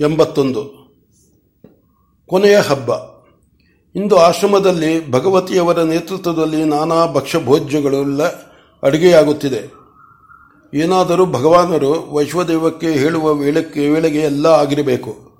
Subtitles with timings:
[0.00, 0.80] ಎಂಬತ್ತೊಂದು.
[2.26, 2.90] ಕೊನೆಯ ಹಬ್ಬ.
[3.94, 8.22] ಇಂದು ಆಶ್ರಮದಲ್ಲಿ ಭಗವತಿಯವರ ನೇತೃತ್ವದಲ್ಲಿ ನಾನಾ ಭಕ್ಷ್ಯಭೋಜ್ಯಗಳೆಲ್ಲ
[8.82, 9.80] ಅಡುಗೆಯಾಗುತ್ತಿದೆ.
[10.74, 15.30] ಏನಾದರೂ ಭಗವಾನರು ವೈಶ್ವದೇವಕ್ಕೆ ಹೇಳುವ ವೇಳಕ್ಕೆ, ವೇಳೆಗೆ ಎಲ್ಲ ಆಗಿರಬೇಕು.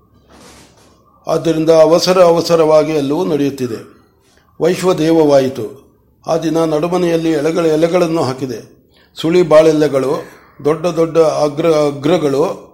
[1.26, 4.00] ಆದ್ದರಿಂದ ಅವಸರ ಅವಸರವಾಗಿ ಎಲ್ಲವೂ ನಡೆಯುತ್ತಿದೆ.
[4.60, 5.90] ವೈಶ್ವದೇವವಾಯಿತು.
[6.26, 8.80] ಆ ದಿನ ನಡುಮನೆಯಲ್ಲಿ ಎಲೆಗಳ ಎಲೆಗಳನ್ನು ಹಾಕಿದೆ.
[9.20, 10.12] ಸುಳಿ ಬಾಳೆಲೆಗಳು
[10.64, 12.69] ದೊಡ್ಡ ದೊಡ್ಡ ಅಗ್ರ ಅಗ್ರಗಳು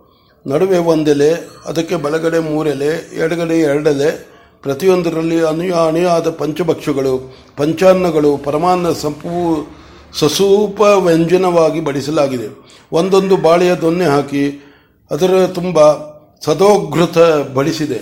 [0.46, 9.66] ನಡುವೆ ಒಂದೆಲೆ, ಅದಕ್ಕೆ ಬಲಗಡೆ ಮೂರೆಲೆ, ಎಡಗಡೆ ಎರಡೆಲೆ, ಪ್ರತಿಯೊಂದರಲ್ಲಿ ಅನುಯ ಅನುಯಾದ ಪಂಚಭಕ್ಷಗಳು, ಪಂಚಾನ್ನಗಳು, ಪರಮಾನ್ನ ಸಂಪೂ
[10.12, 12.66] ಸಸೂಪ ವ್ಯಂಜನವಾಗಿ ಬಡಿಸಲಾಗಿದೆ.
[12.92, 14.74] ಒಂದೊಂದು ಬಾಳೆಯ ದೊನ್ನೆ ಹಾಕಿ
[15.10, 15.92] ಅದರ ತುಂಬ
[16.40, 17.18] ಸದೋಘೃತ
[17.54, 18.00] ಬಡಿಸಿದೆ.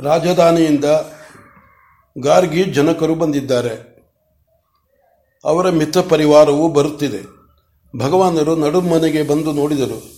[0.00, 0.84] ರಾಜಧಾನಿಯಿಂದ
[2.18, 3.98] ಗಾರ್ಗಿ ಜನಕರು ಬಂದಿದ್ದಾರೆ.
[5.44, 7.38] ಅವರ ಮಿತ್ರ ಪರಿವಾರವೂ ಬರುತ್ತಿದೆ.
[7.98, 10.17] ಭಗವಾನರು ನಡುಮನೆಗೆ ಬಂದು ನೋಡಿದರು.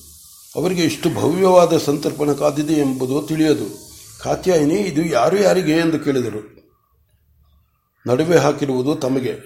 [0.56, 3.90] ಅವರಿಗೆ ಇಷ್ಟು ಭವ್ಯವಾದ ಸಂತರ್ಪಣ ಕಾದಿದೆ ಎಂಬುದು ತಿಳಿಯದು.
[4.22, 6.60] ಕಾತ್ಯಾಯಿನಿ ಇದು ಯಾರು ಯಾರಿಗೆ ಎಂದು ಕೇಳಿದರು.
[8.06, 9.38] ನಡುವೆ ಹಾಕಿರುವುದು ತಮಗೆ.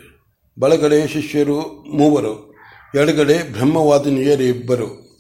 [0.60, 1.60] ಬಳಗಡೆ ಶಿಷ್ಯರು
[1.92, 2.54] ಮೂವರು,
[2.94, 5.18] ಎಡಗಡೆ ಬ್ರಹ್ಮವಾದಿನಿಯರು ಇಬ್ಬರು.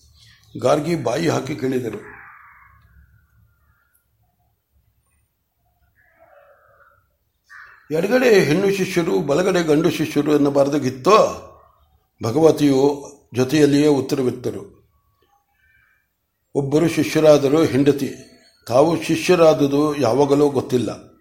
[0.60, 1.98] ಗಾರ್ಗಿ ಬಾಯಿ ಹಾಕಿ ಕೇಳಿದರು.
[7.90, 11.50] ಎಡಗಡೆ ಹೆಣ್ಣು ಶಿಷ್ಯರು, ಬಲಗಡೆ ಗಂಡು ಶಿಷ್ಯರು ಎನ್ನಬಾರದಾಗಿತ್ತೋ?
[12.22, 14.83] ಭಗವತಿಯು ಜೊತೆಯಲ್ಲಿಯೇ ಉತ್ತರವಿತ್ತರು.
[16.54, 18.14] ಒಬ್ಬರು ಶಿಷ್ಯರಾದರು ಹೆಂಡತಿ.
[18.68, 21.14] ತಾವು ಶಿಷ್ಯರಾದುದು ಯಾವಾಗಲೂ ಗೊತ್ತಿಲ್ಲ.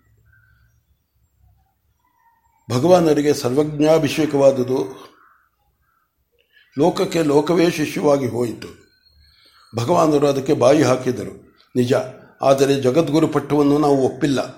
[2.71, 4.77] ಭಗವಾನರಿಗೆ ಸರ್ವಜ್ಞಾಭಿಷೇಕವಾದುದು
[6.77, 8.67] ಲೋಕಕ್ಕೆ ಲೋಕವೇ ಶಿಷ್ಯವಾಗಿ ಹೋಯಿತು.
[9.75, 11.57] ಭಗವಾನರು ಅದಕ್ಕೆ ಬಾಯಿ ಹಾಕಿದರು.
[11.75, 11.93] ನಿಜ,
[12.41, 14.57] ಆದರೆ ಜಗದ್ಗುರು ಪಟ್ಟವನ್ನು ನಾವು ಒಪ್ಪಿಲ್ಲ.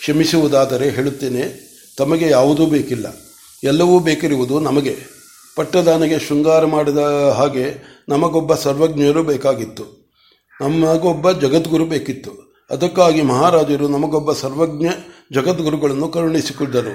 [0.00, 3.06] ಕ್ಷಮಿಸುವುದಾದರೆ ಹೇಳುತ್ತೇನೆ, ತಮಗೆ ಯಾವುದೂ ಬೇಕಿಲ್ಲ.
[3.64, 5.21] ಎಲ್ಲವೂ ಬೇಕಿರುವುದು ನಮಗೆ.
[5.56, 6.98] ಪಟ್ಟದಾನಿಗೆ ಶೃಂಗಾರ ಮಾಡಿದ
[7.38, 7.64] ಹಾಗೆ
[8.08, 9.84] ನಮಗೊಬ್ಬ ಸರ್ವಜ್ಞರು ಬೇಕಾಗಿತ್ತು.
[10.60, 12.32] ನಮಗೊಬ್ಬ ಜಗದ್ಗುರು ಬೇಕಿತ್ತು.
[12.70, 14.86] ಅದಕ್ಕಾಗಿ ಮಹಾರಾಜರು ನಮಗೊಬ್ಬ ಸರ್ವಜ್ಞ
[15.32, 16.94] ಜಗದ್ಗುರುಗಳನ್ನು ಕರುಣಿಸಿಕೊಂಡರು.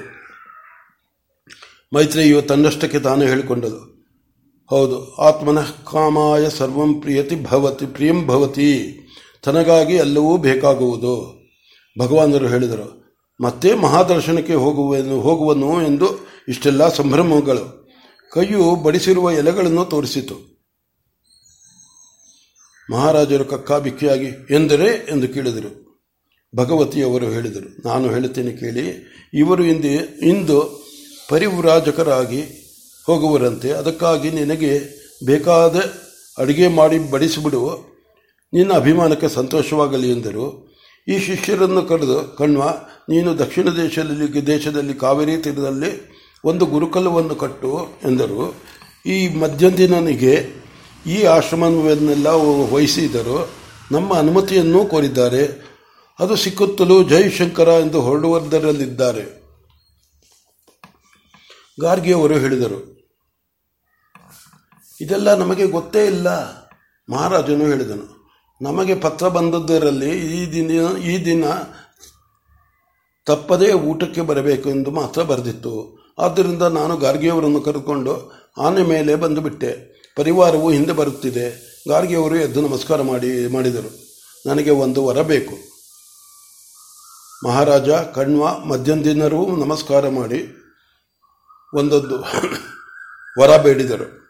[1.96, 3.82] ಮೈತ್ರಿಯು ತನ್ನಷ್ಟಕ್ಕೆ ತಾನು ಹೇಳಿಕೊಂಡರು
[4.70, 8.72] ಹೌದು, ಆತ್ಮನಃ ಕಾಮಾಯ ಸರ್ವಂ ಪ್ರಿಯತಿ ಭವತಿ, ಪ್ರಿಯಂ ಭವತಿ.
[9.44, 11.14] ತನಗಾಗಿ ಎಲ್ಲವೂ ಬೇಕಾಗುವುದು.
[12.00, 12.88] ಭಗವಾನರು ಹೇಳಿದರು,
[13.40, 16.08] ಮತ್ತೆ ಮಹಾದರ್ಶನಕ್ಕೆ ಹೋಗುವನು ಹೋಗುವನು ಎಂದು
[16.48, 17.87] ಇಷ್ಟೆಲ್ಲ ಸಂಭ್ರಮಗಳು.
[18.34, 20.58] ಕೈಯು ಬಡಿಸಿರುವ ಎಲೆಗಳನ್ನು ತೋರಿಸಿತು.
[22.92, 24.86] ಮಹಾರಾಜರು ಕಕ್ಕಾಬಿಕ್ಕಿಯಾಗಿ, ಎಂದರೆ?
[24.86, 25.88] ಎಂದು ಕೇಳಿದರು.
[26.56, 27.88] ಭಗವತಿಯವರು ಹೇಳಿದರು.
[27.88, 29.88] ನಾನು ಹೇಳುತ್ತೇನೆ ಕೇಳಿ, ಇವರು ಇಂದು
[30.28, 30.86] ಇಂದು
[31.30, 32.44] ಪರಿವ್ರಾಜಕರಾಗಿ
[33.06, 33.72] ಹೋಗುವರಂತೆ.
[33.72, 34.82] ಅದಕ್ಕಾಗಿ ನಿನಗೆ
[35.26, 35.76] ಬೇಕಾದ
[36.38, 37.98] ಅಡುಗೆ ಮಾಡಿ ಬಡಿಸಿಬಿಡು.
[38.54, 40.76] ನಿನ್ನ ಅಭಿಮಾನಕ್ಕೆ ಸಂತೋಷವಾಗಲಿ ಎಂದರು.
[41.08, 42.64] ಈ ಶಿಷ್ಯರನ್ನು ಕರೆದು, ಕಣ್ವ,
[43.10, 46.17] ನೀನು ದಕ್ಷಿಣ ದೇಶದಲ್ಲಿ ದೇಶದಲ್ಲಿ ಕಾವೇರಿ ತೀರದಲ್ಲಿ
[46.50, 47.72] ಒಂದು ಗುರುಕುಲವನ್ನು ಕಟ್ಟು
[48.04, 48.44] ಎಂದರು.
[49.06, 50.34] ಈ ಮಧ್ಯಂದಿನನಿಗೆ
[51.06, 52.28] ಈ ಆಶ್ರಮವನ್ನೆಲ್ಲ
[52.74, 53.38] ವಹಿಸಿದರು.
[53.92, 55.44] ನಮ್ಮ ಅನುಮತಿಯನ್ನೂ ಕೋರಿದ್ದಾರೆ.
[56.20, 59.26] ಅದು ಸಿಕ್ಕುತ್ತಲೂ ಜೈಶಂಕರ ಎಂದು ಹೊರಡುವುದರಲ್ಲಿದ್ದಾರೆ
[61.78, 62.80] ಗಾರ್ಗಿಯವರು ಹೇಳಿದರು,
[65.00, 66.30] ಇದೆಲ್ಲ ನಮಗೆ ಗೊತ್ತೇ ಇಲ್ಲ,
[67.08, 68.08] ಮಹಾರಾಜನು ಹೇಳಿದನು.
[68.62, 70.72] ನಮಗೆ ಪತ್ರ ಬಂದದ್ದರಲ್ಲಿ ಈ ದಿನ
[71.12, 71.44] ಈ ದಿನ
[73.28, 75.74] ತಪ್ಪದೇ ಊಟಕ್ಕೆ ಬರಬೇಕು ಎಂದು ಮಾತ್ರ ಬರೆದಿತ್ತು.
[76.20, 79.98] ಆದ್ದರಿಂದ ನಾನು ಗಾರ್ಗಿಯವರನ್ನು ಕರೆದುಕೊಂಡು ಆನೆ ಮೇಲೆ ಬಂದುಬಿಟ್ಟೆ.
[80.16, 81.68] ಪರಿವಾರವು ಹಿಂದೆ ಬರುತ್ತಿದೆ.
[81.90, 84.08] ಗಾರ್ಗಿಯವರು ಎದ್ದು ನಮಸ್ಕಾರ ಮಾಡಿ, ಮಾಡಿದರು.
[84.46, 85.54] ನನಗೆ ಒಂದು ವರ ಬೇಕು.
[87.48, 90.48] ಮಹಾರಾಜ, ಕಣ್ವ, ಮಧ್ಯಂದಿನರೂ ನಮಸ್ಕಾರ ಮಾಡಿ
[91.74, 92.18] ಒಂದೊಂದು
[93.42, 94.28] ವರ ಬೇಡಿದರು.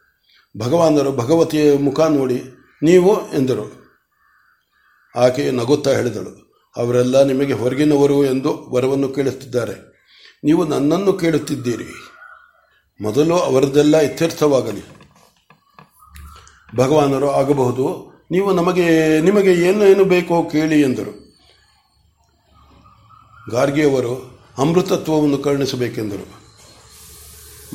[0.57, 2.43] ಭಗವಾನರು ಭಗವತಿಯ ಮುಖ ನೋಡಿ,
[2.83, 3.87] ನೀವು ಎಂದರು.
[5.15, 6.53] ಆಕೆ ನಗುತ್ತಾ ಹೇಳಿದಳು.
[6.77, 9.96] ಅವರೆಲ್ಲ ನಿಮಗೆ ಹೊರಗಿನವರು ಎಂದು ವರವನ್ನು ಕೇಳುತ್ತಿದ್ದಾರೆ.
[10.43, 12.11] ನೀವು ನನ್ನನ್ನು ಕೇಳುತ್ತಿದ್ದೀರಿ.
[13.01, 14.81] ಮೊದಲು ಅವರದೆಲ್ಲ ಇತ್ಯರ್ಥವಾಗಲಿ
[16.75, 18.17] ಭಗವಾನರು ಆಗಬಹುದು.
[18.31, 21.27] ನೀವು ನಮಗೆ, ನಿಮಗೆ ಏನು ಏನು ಬೇಕೋ ಕೇಳಿ ಎಂದರು.
[23.51, 26.27] ಗಾರ್ಗಿಯವರು ಅಮೃತತ್ವವನ್ನು ಕರುಣಿಸಬೇಕೆಂದರು.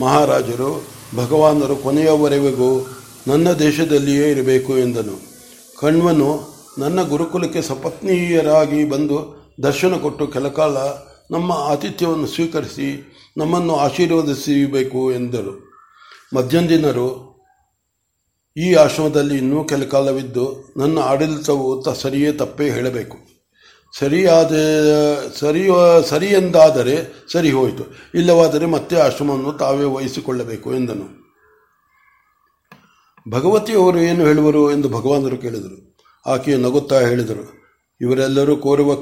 [0.00, 0.84] ಮಹಾರಾಜರು,
[1.16, 2.86] ಭಗವಾನರು ಕೊನೆಯವರೆಗೂ
[3.26, 5.32] ನನ್ನ ದೇಶದಲ್ಲಿಯೇ ಇರಬೇಕು ಎಂದನು.
[5.80, 10.76] ಕಣ್ವನು ನನ್ನ ಗುರುಕುಲಕ್ಕೆ ಸಪತ್ನೀಯರಾಗಿ ಬಂದು ದರ್ಶನ ಕೊಟ್ಟು ಕೆಲಕಾಲ
[11.32, 15.72] ನಮ್ಮ ಆತಿಥ್ಯವನ್ನು ಸ್ವೀಕರಿಸಿ ನಮ್ಮನ್ನು ಆಶೀರ್ವದಿಸಬೇಕು ಎಂದರು.
[16.36, 17.32] ಮಧ್ಯಂದಿನರು
[18.56, 23.18] ಈ ಆಶ್ರಮದಲ್ಲಿ ಇನ್ನೂ ಕೆಲ ಕಾಲವಿದ್ದು ನನ್ನ ಆಡಳಿತವು ತ ಸರಿಯೇ ತಪ್ಪೇ ಹೇಳಬೇಕು.
[23.98, 24.52] ಸರಿಯಾದ,
[25.34, 25.68] ಸರಿ
[26.08, 27.84] ಸರಿ ಎಂದಾದರೆ ಸರಿ ಹೋಯಿತು.
[28.14, 31.22] ಇಲ್ಲವಾದರೆ ಮತ್ತೆ ಆಶ್ರಮವನ್ನು ತಾವೇ ವಹಿಸಿಕೊಳ್ಳಬೇಕು ಎಂದನು.
[33.30, 35.96] ಭಗವತಿಯವರು ಏನು ಹೇಳುವರು ಎಂದು ಭಗವಾನರು ಕೇಳಿದರು.
[36.26, 37.61] ಆಕೆಯು ನಗುತ್ತಾ ಹೇಳಿದರು
[38.02, 38.94] ಇವರೆಲ್ಲರೂ ಕೋರುವ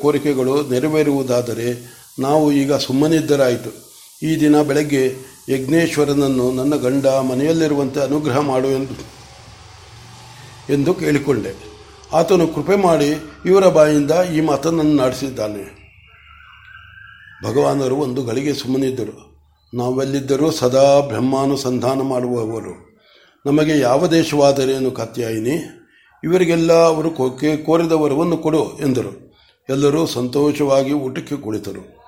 [0.00, 3.92] ಕೋರಿಕೆಗಳು ನೆರವೇರುವುದಾದರೆ ನಾವು ಈಗ ಸುಮ್ಮನಿದ್ದರಾಯಿತು.
[4.22, 5.14] ಈ ದಿನ ಬೆಳಗ್ಗೆ
[5.48, 9.12] ಯಜ್ಞೇಶ್ವರನನ್ನು ನನ್ನ ಗಂಡ ಮನೆಯಲ್ಲಿರುವಂತೆ ಅನುಗ್ರಹ ಮಾಡು ಎಂದು
[10.72, 11.72] ಎಂದು ಕೇಳಿಕೊಂಡೆ.
[12.12, 15.82] ಆತನು ಕೃಪೆ ಮಾಡಿ ಇವರ ಬಾಯಿಂದ ಈ ಮಾತನ್ನು ನಡೆಸಿದ್ದಾನೆ.
[17.44, 19.32] ಭಗವಾನರು ಒಂದು ಗಳಿಗೆ ಸುಮ್ಮನಿದ್ದರು.
[19.74, 23.00] ನಾವೆಲ್ಲಿದ್ದರೂ ಸದಾ ಬ್ರಹ್ಮಾನುಸಂಧಾನ ಮಾಡುವವರು.
[23.46, 25.81] ನಮಗೆ ಯಾವ ದೇಶವಾದರೇನು ಕತ್ಯಾಯಿನಿ
[26.24, 27.10] ಇವರಿಗೆಲ್ಲ ಅವರು
[27.64, 29.32] ಕೋರಿದ ವರವನ್ನು ಕೊಡು ಎಂದರು.
[29.68, 32.02] ಎಲ್ಲರೂ ಸಂತೋಷವಾಗಿ ಊಟಕ್ಕೆ ಕುಳಿತರು.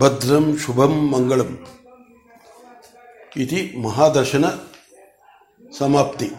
[0.00, 1.66] ಭದ್ರಂ ಶುಭಂ ಮಂಗಳಂ.
[3.36, 4.44] ಇತಿ ಮಹಾದರ್ಶನ
[5.78, 6.30] ಸಮಾಪ್ತಿ.